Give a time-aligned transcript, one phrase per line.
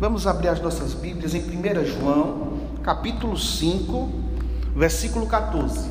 [0.00, 4.08] Vamos abrir as nossas Bíblias em 1 João, capítulo 5,
[4.76, 5.90] versículo 14.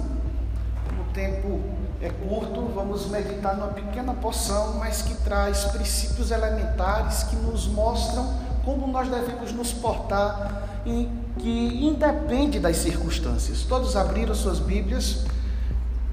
[0.87, 1.59] Como o tempo
[2.01, 8.33] é curto, vamos meditar numa pequena porção, mas que traz princípios elementares que nos mostram
[8.63, 13.63] como nós devemos nos portar e que independe das circunstâncias.
[13.63, 15.25] Todos abriram suas Bíblias?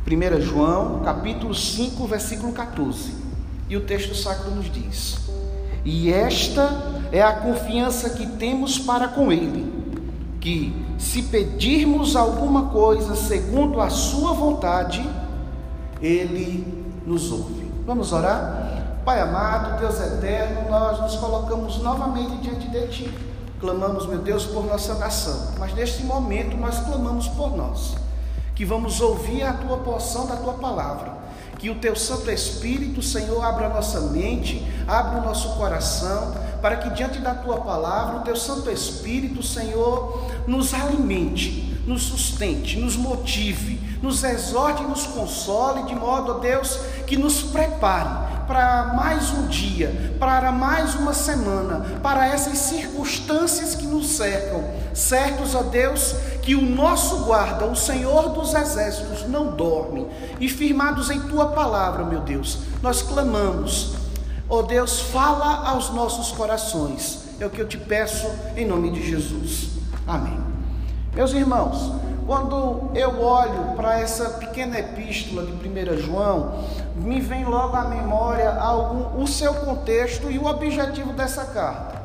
[0.04, 3.14] 1 João, capítulo 5, versículo 14.
[3.68, 5.16] E o texto sacro nos diz:
[5.84, 9.72] E esta é a confiança que temos para com Ele,
[10.40, 15.08] que se pedirmos alguma coisa segundo a Sua vontade,
[16.00, 16.66] Ele
[17.06, 17.70] nos ouve.
[17.86, 19.00] Vamos orar?
[19.04, 23.14] Pai amado, Deus eterno, nós nos colocamos novamente diante de Ti.
[23.60, 27.94] Clamamos, meu Deus, por nossa nação, mas neste momento nós clamamos por nós,
[28.54, 31.23] que vamos ouvir a Tua porção da Tua palavra
[31.64, 36.76] que o teu Santo Espírito, Senhor, abra a nossa mente, abra o nosso coração, para
[36.76, 42.96] que diante da tua palavra, o teu Santo Espírito, Senhor, nos alimente, nos sustente, nos
[42.96, 49.30] motive, nos exorte e nos console, de modo, ó Deus, que nos prepare para mais
[49.30, 56.14] um dia, para mais uma semana, para essas circunstâncias que nos cercam, certos, ó Deus,
[56.42, 60.06] que o nosso guarda, o Senhor dos exércitos, não dorme,
[60.38, 63.94] e firmados em tua palavra, meu Deus, nós clamamos,
[64.48, 68.26] ó Deus, fala aos nossos corações, é o que eu te peço
[68.56, 69.70] em nome de Jesus.
[70.06, 70.53] Amém.
[71.14, 71.92] Meus irmãos,
[72.26, 76.64] quando eu olho para essa pequena epístola de 1 João,
[76.96, 82.02] me vem logo à memória algum, o seu contexto e o objetivo dessa carta.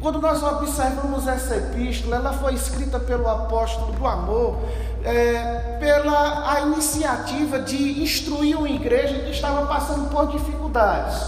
[0.00, 4.58] Quando nós observamos essa epístola, ela foi escrita pelo apóstolo do amor,
[5.04, 11.22] é, pela a iniciativa de instruir uma igreja que estava passando por dificuldades.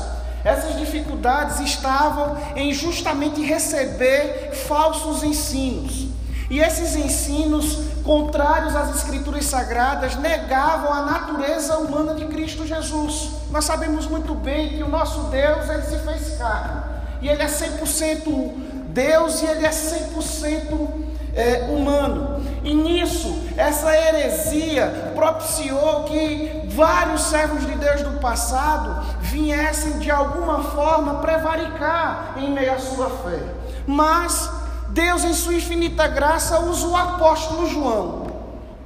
[0.45, 6.16] Essas dificuldades estavam em justamente receber falsos ensinos.
[6.49, 13.31] E esses ensinos contrários às escrituras sagradas negavam a natureza humana de Cristo Jesus.
[13.51, 16.83] Nós sabemos muito bem que o nosso Deus, ele se fez carne.
[17.21, 18.53] E ele é 100%
[18.89, 20.89] Deus e ele é 100%
[21.35, 22.41] é, humano.
[22.63, 30.63] E nisso, essa heresia propiciou que vários servos de Deus do passado viessem de alguma
[30.63, 33.41] forma prevaricar em meio à sua fé.
[33.87, 34.51] Mas
[34.89, 38.27] Deus, em sua infinita graça, usa o apóstolo João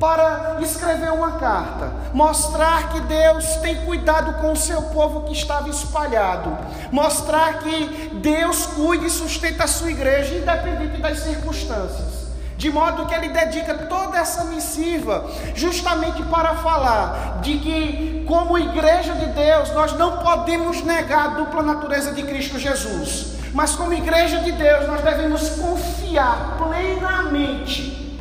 [0.00, 5.68] para escrever uma carta, mostrar que Deus tem cuidado com o seu povo que estava
[5.68, 6.56] espalhado,
[6.90, 12.20] mostrar que Deus cuida e sustenta a sua igreja, independente das circunstâncias.
[12.56, 19.14] De modo que ele dedica toda essa missiva justamente para falar de que, como igreja
[19.14, 23.39] de Deus, nós não podemos negar a dupla natureza de Cristo Jesus.
[23.52, 28.20] Mas como igreja de Deus, nós devemos confiar plenamente,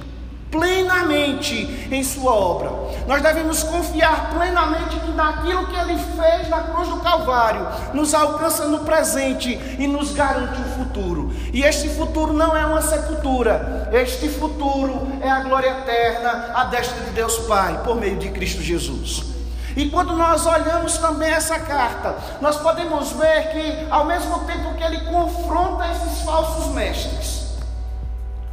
[0.50, 2.72] plenamente em Sua obra.
[3.08, 8.68] Nós devemos confiar plenamente que naquilo que Ele fez na cruz do Calvário nos alcança
[8.68, 11.32] no presente e nos garante um futuro.
[11.54, 17.04] E este futuro não é uma sepultura, este futuro é a glória eterna, a destra
[17.06, 19.29] de Deus Pai, por meio de Cristo Jesus.
[19.76, 24.84] E quando nós olhamos também essa carta, nós podemos ver que, ao mesmo tempo que
[24.84, 27.50] ele confronta esses falsos mestres,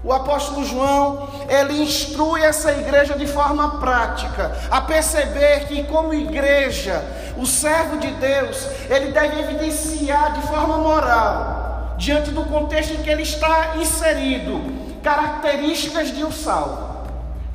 [0.05, 7.03] o apóstolo João, ele instrui essa igreja de forma prática a perceber que como igreja,
[7.37, 13.11] o servo de Deus, ele deve evidenciar de forma moral, diante do contexto em que
[13.11, 14.63] ele está inserido,
[15.03, 16.86] características de um salvo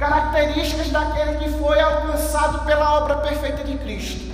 [0.02, 4.32] características daquele que foi alcançado pela obra perfeita de Cristo.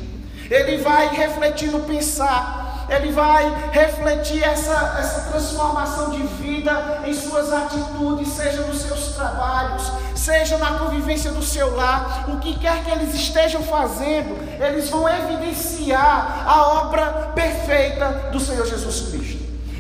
[0.50, 7.52] Ele vai refletir no pensar, ele vai refletir essa, essa transformação de vida em suas
[7.52, 12.90] atitudes, seja nos seus trabalhos, seja na convivência do seu lar, o que quer que
[12.90, 19.37] eles estejam fazendo, eles vão evidenciar a obra perfeita do Senhor Jesus Cristo.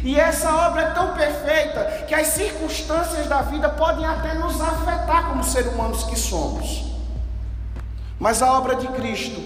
[0.07, 5.27] E essa obra é tão perfeita que as circunstâncias da vida podem até nos afetar
[5.27, 6.86] como seres humanos que somos.
[8.18, 9.38] Mas a obra de Cristo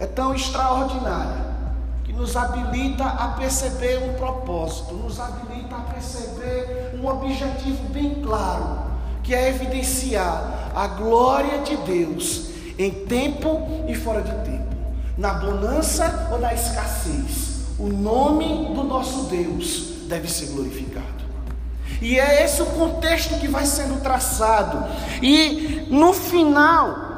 [0.00, 1.46] é tão extraordinária
[2.02, 8.80] que nos habilita a perceber um propósito, nos habilita a perceber um objetivo bem claro,
[9.22, 14.74] que é evidenciar a glória de Deus em tempo e fora de tempo,
[15.16, 17.47] na bonança ou na escassez
[17.78, 21.18] o nome do nosso Deus deve ser glorificado.
[22.00, 24.84] E é esse o contexto que vai sendo traçado.
[25.22, 27.08] E no final,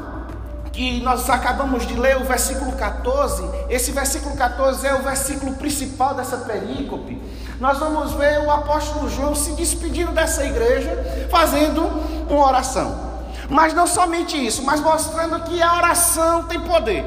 [0.73, 6.15] que nós acabamos de ler, o versículo 14, esse versículo 14 é o versículo principal
[6.15, 7.21] dessa perícope.
[7.59, 11.83] nós vamos ver o apóstolo João se despedindo dessa igreja, fazendo
[12.29, 13.11] uma oração.
[13.51, 17.05] Mas não somente isso, mas mostrando que a oração tem poder.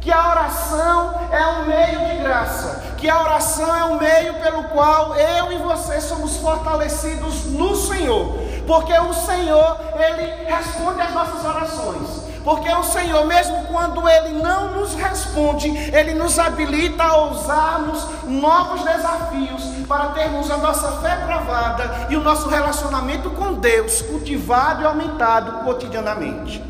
[0.00, 4.62] Que a oração é um meio de graça, que a oração é um meio pelo
[4.68, 8.32] qual eu e você somos fortalecidos no Senhor,
[8.64, 12.22] porque o Senhor, Ele responde às nossas orações.
[12.44, 18.84] Porque o Senhor, mesmo quando Ele não nos responde, Ele nos habilita a ousarmos novos
[18.84, 24.86] desafios para termos a nossa fé provada e o nosso relacionamento com Deus cultivado e
[24.86, 26.62] aumentado cotidianamente.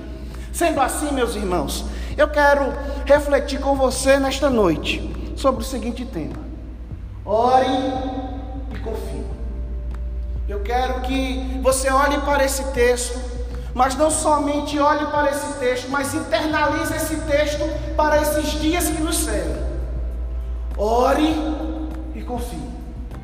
[0.50, 1.84] Sendo assim, meus irmãos,
[2.17, 2.73] eu quero
[3.05, 6.39] refletir com você nesta noite sobre o seguinte tema:
[7.27, 7.67] ore
[8.75, 9.27] e confie.
[10.49, 13.33] Eu quero que você olhe para esse texto
[13.75, 17.62] mas não somente olhe para esse texto, mas internalize esse texto
[17.97, 19.62] para esses dias que nos servem.
[20.77, 21.35] Ore
[22.15, 22.71] e confie.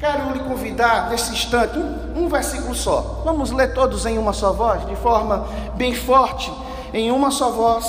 [0.01, 3.23] Quero lhe convidar nesse instante, um, um versículo só.
[3.25, 6.53] Vamos ler todos em uma só voz, de forma bem forte,
[6.95, 7.85] em uma só voz.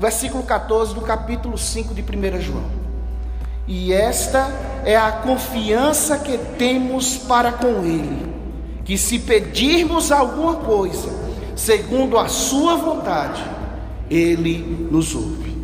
[0.00, 2.81] Versículo 14 do capítulo 5 de 1 João.
[3.66, 4.48] E esta
[4.84, 8.34] é a confiança que temos para com Ele,
[8.84, 11.10] que se pedirmos alguma coisa,
[11.54, 13.42] segundo a sua vontade,
[14.10, 15.56] ele nos ouve.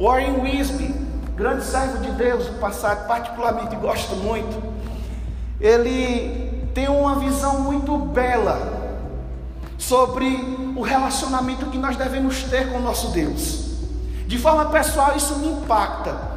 [0.00, 0.92] Warren Wisby,
[1.36, 4.62] grande servo de Deus do passado, particularmente gosto muito,
[5.60, 8.82] ele tem uma visão muito bela
[9.78, 10.26] sobre
[10.74, 13.64] o relacionamento que nós devemos ter com o nosso Deus.
[14.26, 16.33] De forma pessoal, isso me impacta.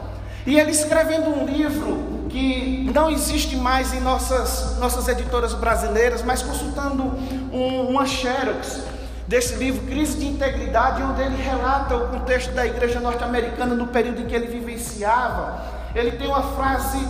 [0.48, 6.42] E ele escrevendo um livro que não existe mais em nossas, nossas editoras brasileiras, mas
[6.42, 7.04] consultando
[7.52, 8.82] um, uma Xerox
[9.28, 14.22] desse livro, Crise de Integridade, onde ele relata o contexto da igreja norte-americana no período
[14.22, 17.06] em que ele vivenciava, ele tem uma frase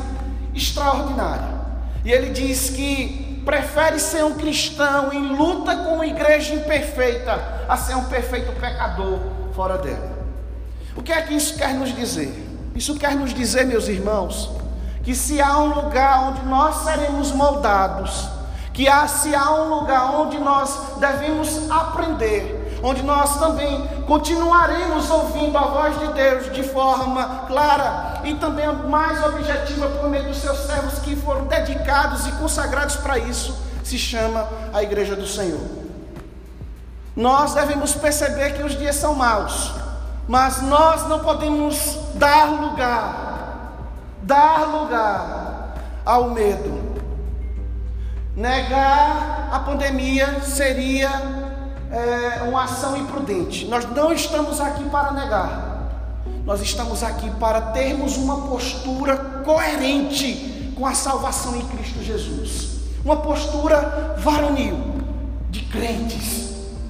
[0.56, 1.58] extraordinária.
[2.04, 7.78] E ele diz que prefere ser um cristão em luta com uma igreja imperfeita a
[7.78, 9.20] ser um perfeito pecador
[9.54, 10.18] fora dela.
[10.96, 12.47] O que é que isso quer nos dizer?
[12.78, 14.52] Isso quer nos dizer, meus irmãos,
[15.02, 18.30] que se há um lugar onde nós seremos moldados,
[18.72, 25.58] que há, se há um lugar onde nós devemos aprender, onde nós também continuaremos ouvindo
[25.58, 30.60] a voz de Deus de forma clara e também mais objetiva por meio dos seus
[30.60, 35.66] servos que foram dedicados e consagrados para isso, se chama a Igreja do Senhor.
[37.16, 39.87] Nós devemos perceber que os dias são maus,
[40.28, 43.28] mas nós não podemos dar lugar
[44.28, 45.74] dar lugar
[46.06, 46.86] ao medo.
[48.36, 51.10] Negar a pandemia seria
[51.90, 53.66] é, uma ação imprudente.
[53.66, 55.90] Nós não estamos aqui para negar,
[56.44, 63.16] nós estamos aqui para termos uma postura coerente com a salvação em Cristo Jesus, uma
[63.16, 64.78] postura varonil
[65.50, 66.47] de crentes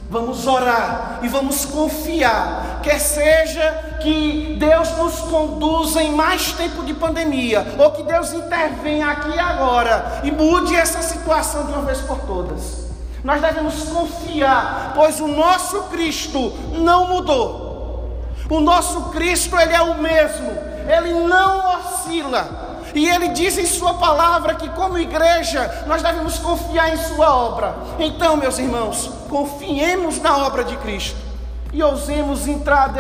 [0.10, 6.94] Vamos orar e vamos confiar, quer seja que Deus nos conduza em mais tempo de
[6.94, 12.00] pandemia, ou que Deus intervenha aqui e agora e mude essa situação de uma vez
[12.00, 12.88] por todas.
[13.22, 18.18] Nós devemos confiar, pois o nosso Cristo não mudou.
[18.50, 20.50] O nosso Cristo, ele é o mesmo,
[20.88, 22.67] ele não oscila.
[22.94, 27.76] E ele diz em Sua palavra que, como igreja, nós devemos confiar em Sua obra.
[28.00, 31.18] Então, meus irmãos, confiemos na obra de Cristo
[31.74, 32.92] e ousemos entrar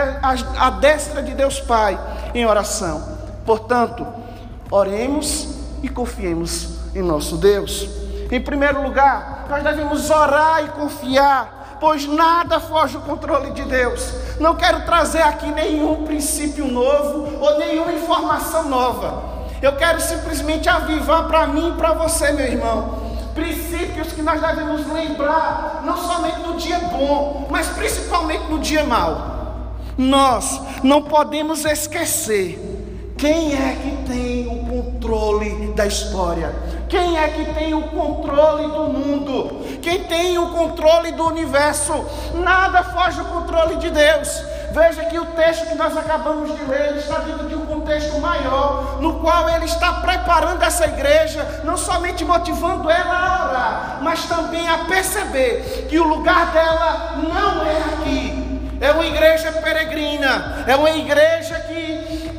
[0.57, 1.99] à destra de Deus Pai
[2.33, 3.17] em oração.
[3.45, 4.05] Portanto,
[4.69, 5.47] oremos
[5.81, 7.87] e confiemos em nosso Deus.
[8.29, 14.11] Em primeiro lugar, nós devemos orar e confiar, pois nada foge do controle de Deus.
[14.39, 19.36] Não quero trazer aqui nenhum princípio novo ou nenhuma informação nova.
[19.61, 24.85] Eu quero simplesmente avivar para mim e para você, meu irmão, princípios que nós devemos
[24.91, 29.75] lembrar, não somente no dia bom, mas principalmente no dia mau.
[29.97, 32.67] Nós não podemos esquecer
[33.17, 36.53] quem é que tem o controle da história?
[36.89, 39.79] Quem é que tem o controle do mundo?
[39.81, 41.93] Quem tem o controle do universo?
[42.33, 44.43] Nada foge do controle de Deus.
[44.71, 49.01] Veja que o texto que nós acabamos de ler está dentro de um contexto maior,
[49.01, 54.67] no qual ele está preparando essa igreja, não somente motivando ela a orar, mas também
[54.69, 58.47] a perceber que o lugar dela não é aqui.
[58.79, 61.96] É uma igreja peregrina, é uma igreja que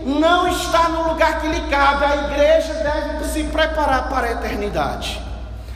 [0.08, 2.04] não está no lugar que lhe cabe.
[2.04, 5.20] A igreja deve se preparar para a eternidade.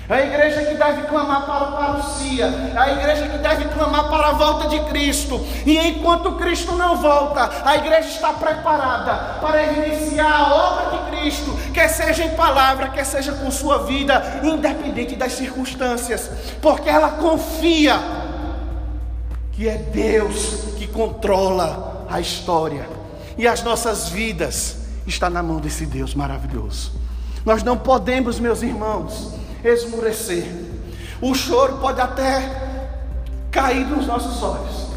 [0.09, 4.33] A igreja que deve clamar para o parousia, a igreja que deve clamar para a
[4.33, 5.41] volta de Cristo.
[5.65, 11.57] E enquanto Cristo não volta, a igreja está preparada para evidenciar a obra de Cristo,
[11.73, 17.99] quer seja em palavra, quer seja com sua vida, independente das circunstâncias, porque ela confia
[19.53, 23.01] que é Deus que controla a história
[23.37, 26.93] e as nossas vidas está na mão desse Deus maravilhoso.
[27.45, 29.35] Nós não podemos, meus irmãos,
[29.65, 30.45] esmurecer.
[31.21, 32.71] O choro pode até
[33.51, 34.93] cair nos nossos olhos.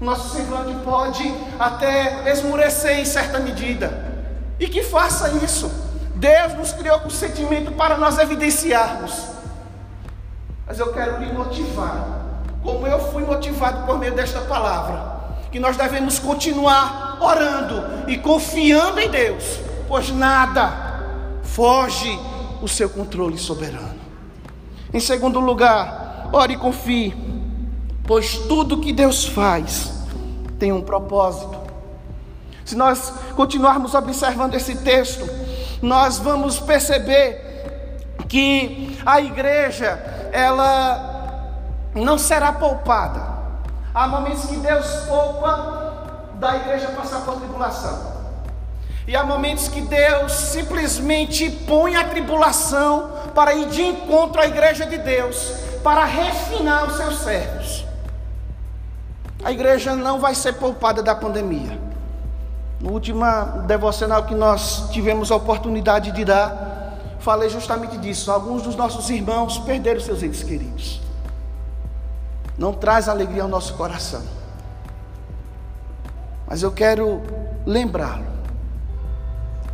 [0.00, 4.14] Nosso semblante pode até esmurecer em certa medida.
[4.58, 5.70] E que faça isso.
[6.14, 9.28] Deus nos criou com sentimento para nós evidenciarmos.
[10.66, 15.15] Mas eu quero lhe motivar, como eu fui motivado por meio desta palavra,
[15.50, 21.02] que nós devemos continuar orando e confiando em Deus, pois nada
[21.42, 22.18] foge
[22.60, 23.96] o seu controle soberano.
[24.92, 27.14] Em segundo lugar, ore e confie,
[28.04, 29.92] pois tudo que Deus faz
[30.58, 31.56] tem um propósito.
[32.64, 35.28] Se nós continuarmos observando esse texto,
[35.80, 41.52] nós vamos perceber que a igreja, ela
[41.94, 43.35] não será poupada.
[43.96, 48.14] Há momentos que Deus poupa da igreja passar por tribulação.
[49.08, 54.84] E há momentos que Deus simplesmente põe a tribulação para ir de encontro à igreja
[54.84, 55.50] de Deus,
[55.82, 57.86] para refinar os seus servos.
[59.42, 61.80] A igreja não vai ser poupada da pandemia.
[62.78, 63.24] No último
[63.66, 68.30] devocional que nós tivemos a oportunidade de dar, falei justamente disso.
[68.30, 71.05] Alguns dos nossos irmãos perderam seus entes queridos.
[72.58, 74.22] Não traz alegria ao nosso coração.
[76.46, 77.22] Mas eu quero
[77.66, 78.24] lembrá-lo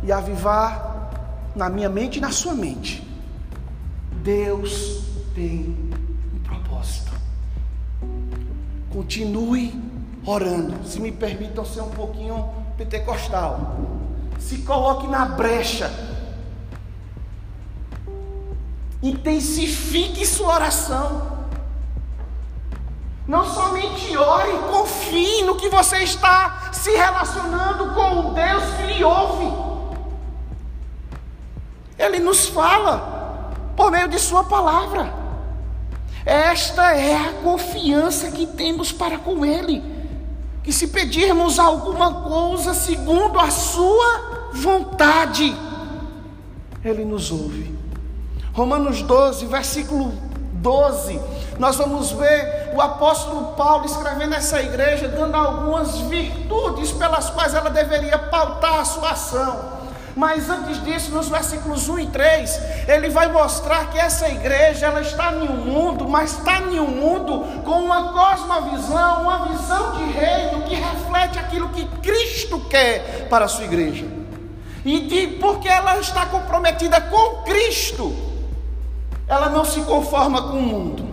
[0.01, 1.11] e avivar
[1.55, 3.07] na minha mente e na sua mente.
[4.23, 5.03] Deus
[5.35, 5.75] tem
[6.33, 7.11] um propósito.
[8.91, 9.73] Continue
[10.25, 10.85] orando.
[10.87, 13.77] Se me permitam ser um pouquinho pentecostal.
[14.39, 15.91] Se coloque na brecha.
[19.01, 21.32] Intensifique sua oração.
[23.27, 29.03] Não somente ore, confie no que você está se relacionando com o Deus que lhe
[29.03, 29.63] ouve.
[31.97, 35.13] Ele nos fala por meio de Sua palavra.
[36.25, 39.81] Esta é a confiança que temos para com Ele.
[40.61, 45.55] Que se pedirmos alguma coisa segundo a Sua vontade,
[46.83, 47.73] Ele nos ouve.
[48.53, 50.13] Romanos 12, versículo
[50.63, 51.19] 12,
[51.59, 57.69] nós vamos ver o apóstolo Paulo escrevendo essa igreja, dando algumas virtudes pelas quais ela
[57.69, 59.73] deveria pautar a sua ação.
[60.15, 65.01] Mas antes disso, nos versículos 1 e 3, ele vai mostrar que essa igreja ela
[65.01, 70.03] está em um mundo, mas está em um mundo com uma cosmovisão, uma visão de
[70.11, 74.05] reino que reflete aquilo que Cristo quer para a sua igreja.
[74.85, 78.32] E de, porque ela está comprometida com Cristo,
[79.27, 81.05] ela não se conforma com o mundo.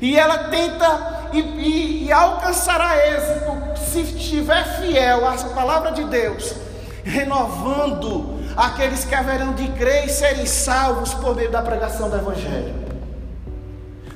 [0.00, 6.68] E ela tenta e, e, e alcançará êxito se estiver fiel à palavra de Deus
[7.08, 12.74] renovando aqueles que haverão de crer e serem salvos por meio da pregação do Evangelho.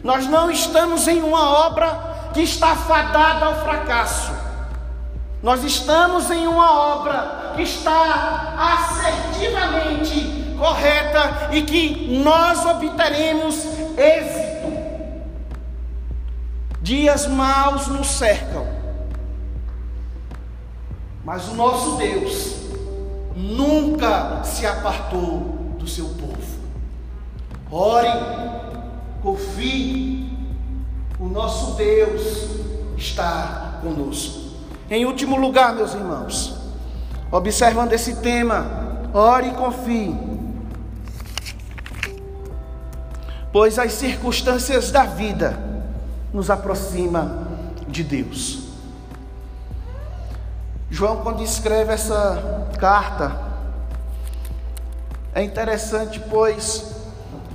[0.05, 4.33] Nós não estamos em uma obra que está fadada ao fracasso.
[5.43, 10.32] Nós estamos em uma obra que está assertivamente
[10.63, 13.67] correta e que nós obteremos
[13.99, 14.73] êxito.
[16.81, 18.65] Dias maus nos cercam,
[21.25, 22.59] mas o nosso Deus
[23.35, 25.41] nunca se apartou
[25.81, 26.33] do seu povo.
[27.69, 28.09] Ore,
[29.21, 30.31] confie,
[31.19, 32.51] o nosso Deus
[32.97, 34.43] está conosco.
[34.89, 36.55] Em último lugar, meus irmãos,
[37.33, 40.32] observando esse tema, ore e confie,
[43.53, 45.59] pois as circunstâncias da vida
[46.33, 47.47] nos aproximam
[47.87, 48.63] de Deus.
[50.91, 53.33] João, quando escreve essa carta,
[55.35, 56.93] é interessante, pois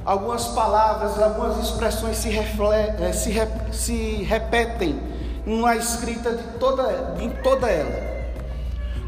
[0.05, 3.33] algumas palavras, algumas expressões se, eh, se,
[3.71, 4.99] se repetem
[5.45, 8.17] numa escrita de toda, em toda ela.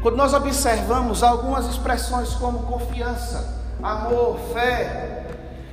[0.02, 5.19] Quando nós observamos algumas expressões como confiança, amor, fé,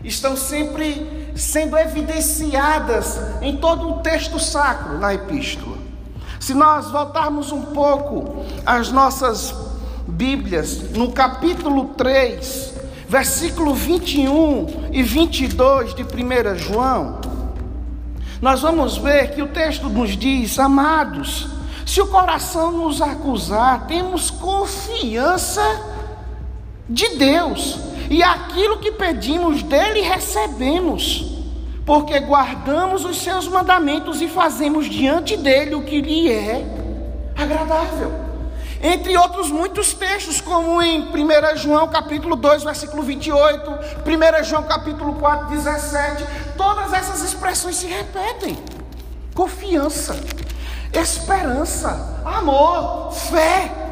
[0.07, 5.77] estão sempre sendo evidenciadas em todo o texto sacro na epístola.
[6.39, 9.53] Se nós voltarmos um pouco às nossas
[10.07, 12.73] Bíblias, no capítulo 3,
[13.09, 17.19] versículo 21 e 22 de 1 João,
[18.41, 21.49] nós vamos ver que o texto nos diz: Amados,
[21.85, 25.61] se o coração nos acusar, temos confiança
[26.89, 31.25] de Deus, e aquilo que pedimos dele recebemos,
[31.85, 36.65] porque guardamos os seus mandamentos e fazemos diante dele o que lhe é
[37.35, 38.27] agradável.
[38.81, 45.15] Entre outros muitos textos, como em 1 João capítulo 2, versículo 28, 1 João capítulo
[45.15, 48.57] 4, 17, todas essas expressões se repetem.
[49.33, 50.19] Confiança,
[50.93, 53.86] esperança, amor, fé.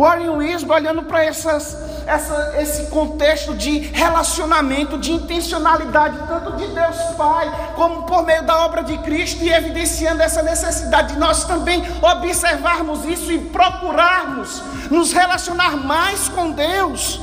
[0.00, 8.04] Warren Wisby olhando para esse contexto de relacionamento, de intencionalidade, tanto de Deus Pai, como
[8.04, 13.30] por meio da obra de Cristo, e evidenciando essa necessidade de nós também observarmos isso
[13.30, 17.20] e procurarmos nos relacionar mais com Deus.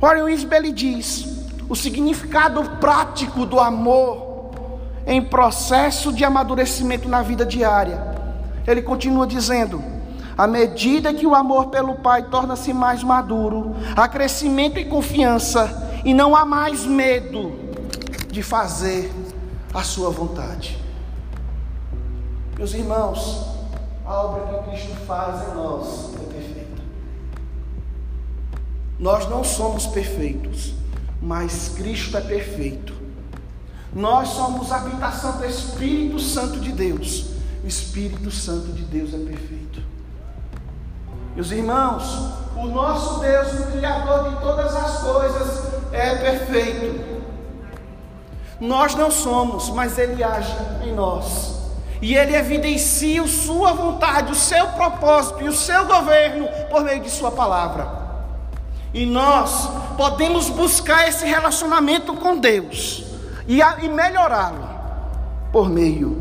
[0.00, 1.26] Warren Wisbell diz:
[1.68, 4.54] o significado prático do amor
[5.06, 8.00] em processo de amadurecimento na vida diária.
[8.66, 9.84] Ele continua dizendo:
[10.36, 16.12] à medida que o amor pelo Pai torna-se mais maduro, há crescimento e confiança, e
[16.12, 17.52] não há mais medo
[18.30, 19.12] de fazer
[19.72, 20.78] a Sua vontade.
[22.56, 23.46] Meus irmãos,
[24.04, 26.82] a obra que Cristo faz em nós é perfeita.
[28.98, 30.74] Nós não somos perfeitos,
[31.22, 32.92] mas Cristo é perfeito.
[33.94, 37.26] Nós somos a habitação do Espírito Santo de Deus.
[37.62, 39.93] O Espírito Santo de Deus é perfeito.
[41.34, 47.22] Meus irmãos, o nosso Deus, o Criador de todas as coisas, é perfeito.
[48.60, 51.54] Nós não somos, mas Ele age em nós.
[52.00, 57.10] E Ele evidencia Sua vontade, o seu propósito e o seu governo por meio de
[57.10, 58.04] Sua palavra.
[58.92, 63.04] E nós podemos buscar esse relacionamento com Deus
[63.48, 64.68] e, e melhorá-lo
[65.50, 66.16] por meio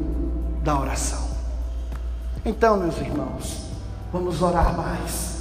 [0.63, 1.21] da oração.
[2.43, 3.62] Então, meus irmãos,
[4.13, 5.33] Vamos orar mais.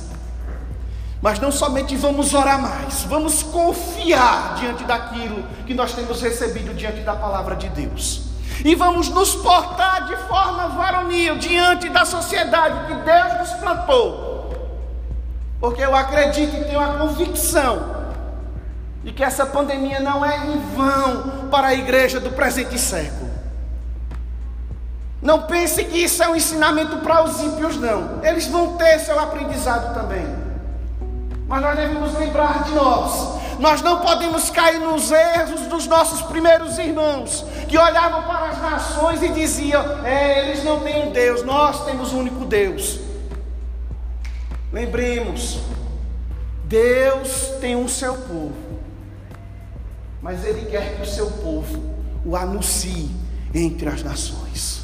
[1.20, 7.02] Mas não somente vamos orar mais, vamos confiar diante daquilo que nós temos recebido diante
[7.02, 8.22] da palavra de Deus.
[8.64, 14.32] E vamos nos portar de forma varonil diante da sociedade que Deus nos plantou.
[15.60, 17.94] Porque eu acredito e tenho a convicção
[19.04, 23.21] de que essa pandemia não é em vão para a igreja do presente século.
[25.22, 28.20] Não pense que isso é um ensinamento para os ímpios, não.
[28.24, 30.26] Eles vão ter seu aprendizado também.
[31.46, 33.40] Mas nós devemos lembrar de nós.
[33.60, 39.22] Nós não podemos cair nos erros dos nossos primeiros irmãos, que olhavam para as nações
[39.22, 42.98] e diziam: é, eles não têm um Deus, nós temos um único Deus.
[44.72, 45.60] Lembremos,
[46.64, 48.56] Deus tem um seu povo,
[50.20, 51.80] mas Ele quer que o seu povo
[52.24, 53.10] o anuncie
[53.54, 54.81] entre as nações.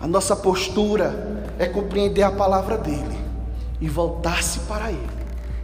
[0.00, 3.16] A nossa postura é compreender a palavra dele
[3.80, 5.16] e voltar-se para ele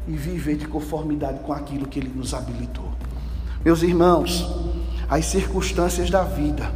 [0.09, 2.90] e viver de conformidade com aquilo que ele nos habilitou.
[3.64, 4.49] Meus irmãos,
[5.09, 6.73] as circunstâncias da vida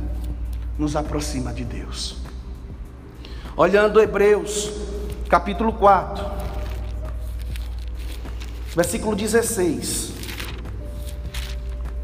[0.79, 2.17] nos aproxima de Deus.
[3.57, 4.71] Olhando Hebreus,
[5.29, 6.25] capítulo 4,
[8.75, 10.13] versículo 16.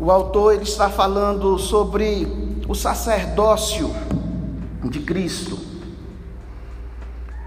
[0.01, 2.27] O autor ele está falando sobre
[2.67, 3.95] o sacerdócio
[4.88, 5.59] de Cristo.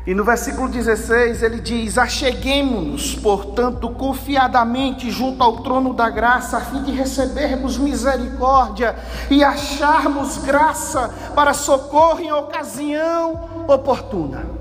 [0.07, 6.61] E no versículo 16 ele diz: Acheguemos-nos, portanto, confiadamente junto ao trono da graça, a
[6.61, 8.95] fim de recebermos misericórdia
[9.31, 14.54] e acharmos graça para socorro em ocasião oportuna.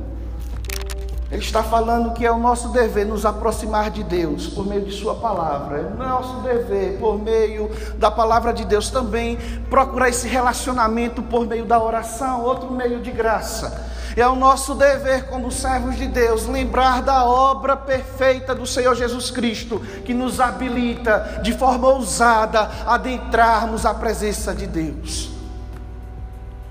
[1.35, 4.92] Ele está falando que é o nosso dever nos aproximar de Deus por meio de
[4.92, 5.79] Sua palavra.
[5.79, 7.68] É o nosso dever, por meio
[7.99, 9.37] da palavra de Deus, também
[9.68, 13.90] procurar esse relacionamento por meio da oração, outro meio de graça.
[14.16, 19.33] É o nosso dever, como servos de Deus, lembrar da obra perfeita do Senhor Jesus
[19.33, 25.31] Cristo, que nos habilita de forma ousada a adentrarmos a presença de Deus.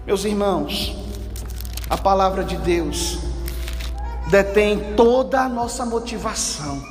[0.08, 0.96] Meus irmãos,
[1.90, 3.33] a palavra de Deus
[4.30, 6.82] detém toda a nossa motivação.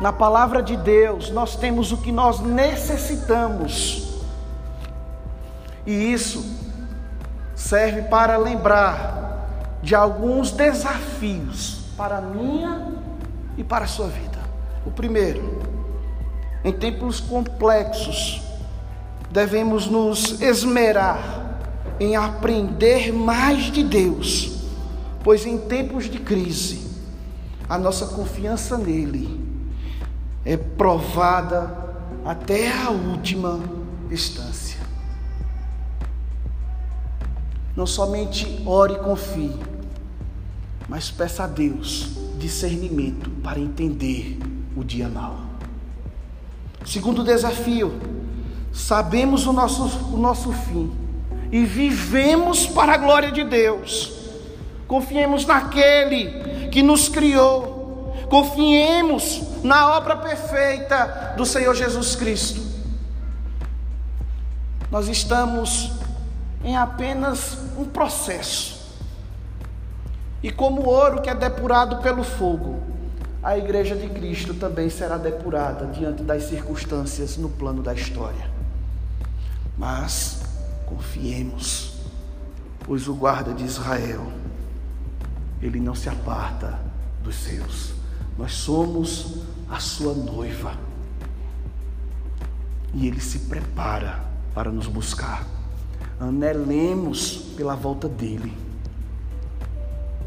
[0.00, 4.20] Na palavra de Deus, nós temos o que nós necessitamos.
[5.86, 6.44] E isso
[7.54, 12.92] serve para lembrar de alguns desafios para a minha
[13.56, 14.38] e para a sua vida.
[14.84, 15.62] O primeiro,
[16.64, 18.42] em tempos complexos,
[19.30, 21.58] devemos nos esmerar
[22.00, 24.61] em aprender mais de Deus
[25.22, 26.90] pois em tempos de crise,
[27.68, 29.40] a nossa confiança nele
[30.44, 33.60] é provada até a última
[34.10, 34.80] instância.
[37.74, 39.56] Não somente ore e confie,
[40.88, 44.38] mas peça a Deus discernimento para entender
[44.76, 45.38] o dia mau.
[46.84, 47.92] Segundo desafio,
[48.72, 50.92] sabemos o nosso, o nosso fim
[51.50, 54.21] e vivemos para a glória de Deus.
[54.92, 62.60] Confiemos naquele que nos criou, confiemos na obra perfeita do Senhor Jesus Cristo.
[64.90, 65.92] Nós estamos
[66.62, 68.82] em apenas um processo.
[70.42, 72.82] E como o ouro que é depurado pelo fogo,
[73.42, 78.50] a igreja de Cristo também será depurada diante das circunstâncias no plano da história.
[79.78, 80.42] Mas
[80.84, 81.94] confiemos,
[82.80, 84.30] pois o guarda de Israel,
[85.62, 86.78] ele não se aparta
[87.22, 87.94] dos seus.
[88.36, 89.38] Nós somos
[89.70, 90.76] a sua noiva.
[92.92, 95.46] E ele se prepara para nos buscar.
[96.20, 98.52] Anelemos pela volta dele,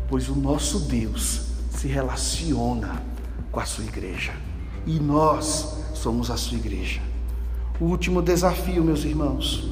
[0.10, 3.04] pois o nosso Deus se relaciona
[3.52, 4.34] com a sua igreja
[4.86, 7.02] e nós somos a sua igreja.
[7.80, 9.69] O último desafio, meus irmãos,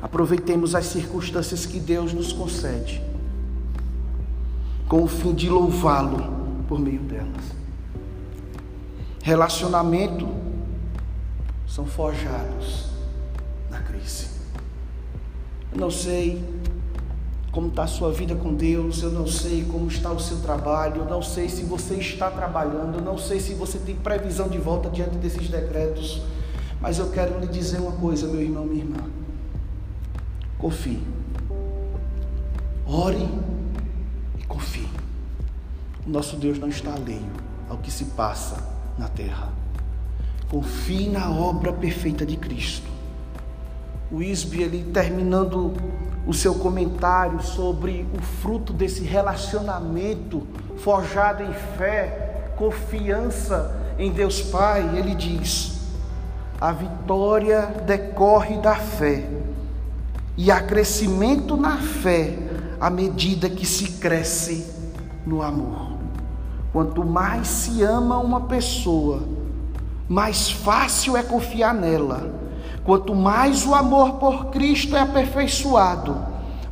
[0.00, 3.02] aproveitemos as circunstâncias que Deus nos concede,
[4.88, 6.32] com o fim de louvá-lo
[6.68, 7.44] por meio delas.
[9.22, 10.28] Relacionamento
[11.66, 12.86] são forjados
[13.70, 14.28] na crise.
[15.72, 16.42] Eu não sei
[17.50, 21.02] como está a sua vida com Deus, eu não sei como está o seu trabalho,
[21.02, 24.58] eu não sei se você está trabalhando, eu não sei se você tem previsão de
[24.58, 26.22] volta diante desses decretos,
[26.80, 28.98] mas eu quero lhe dizer uma coisa, meu irmão, minha irmã.
[30.58, 31.02] Confie.
[32.86, 33.26] Ore
[36.06, 37.30] nosso Deus não está alheio
[37.68, 38.62] ao que se passa
[38.96, 39.48] na terra.
[40.48, 42.88] Confie na obra perfeita de Cristo.
[44.10, 45.74] O Isbe, ele terminando
[46.24, 50.46] o seu comentário sobre o fruto desse relacionamento
[50.78, 55.80] forjado em fé, confiança em Deus Pai, ele diz:
[56.60, 59.28] a vitória decorre da fé,
[60.36, 62.38] e há crescimento na fé
[62.80, 64.66] à medida que se cresce
[65.26, 65.95] no amor.
[66.76, 69.22] Quanto mais se ama uma pessoa,
[70.06, 72.30] mais fácil é confiar nela.
[72.84, 76.18] Quanto mais o amor por Cristo é aperfeiçoado,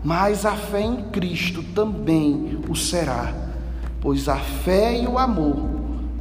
[0.04, 3.32] mais a fé em Cristo também o será.
[3.98, 5.70] Pois a fé e o amor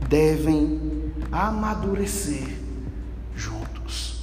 [0.07, 2.57] devem amadurecer
[3.35, 4.21] juntos.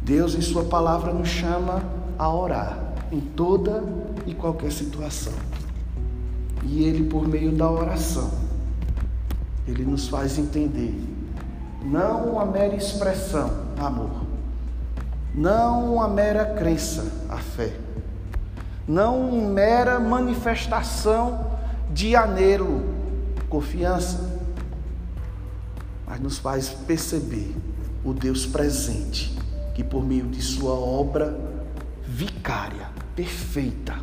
[0.00, 1.82] Deus, em Sua palavra, nos chama
[2.16, 2.78] a orar
[3.10, 3.82] em toda
[4.28, 5.34] e qualquer situação.
[6.64, 8.30] E Ele, por meio da oração,
[9.66, 10.94] Ele nos faz entender,
[11.82, 14.22] não uma mera expressão, amor,
[15.34, 17.72] não uma mera crença, a fé,
[18.86, 21.52] não uma mera manifestação
[21.92, 22.82] de anelo,
[23.48, 24.38] confiança,
[26.06, 27.54] mas nos faz perceber
[28.04, 29.36] o Deus presente,
[29.74, 31.38] que por meio de Sua obra
[32.04, 33.94] vicária, perfeita,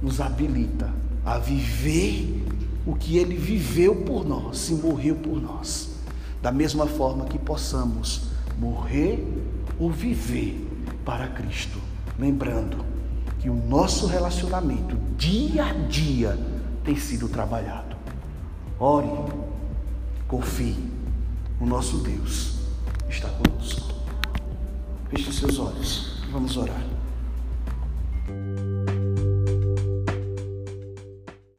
[0.00, 2.42] nos habilita a viver
[2.86, 5.90] o que ele viveu por nós e morreu por nós.
[6.40, 8.22] Da mesma forma que possamos
[8.58, 9.22] morrer
[9.78, 10.66] ou viver
[11.04, 11.78] para Cristo,
[12.18, 12.82] lembrando
[13.40, 16.38] que o nosso relacionamento dia a dia
[16.82, 17.94] tem sido trabalhado.
[18.80, 19.10] Ore,
[20.26, 20.76] confie,
[21.60, 22.54] o nosso Deus
[23.10, 23.92] está conosco.
[25.10, 26.87] Feche seus olhos, vamos orar.